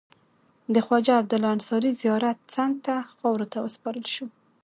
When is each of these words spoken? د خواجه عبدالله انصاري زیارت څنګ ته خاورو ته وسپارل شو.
د 0.73 0.75
خواجه 0.85 1.13
عبدالله 1.21 1.49
انصاري 1.57 1.91
زیارت 2.01 2.37
څنګ 2.55 2.71
ته 2.85 2.95
خاورو 3.15 3.45
ته 3.51 3.57
وسپارل 3.61 4.05
شو. 4.15 4.25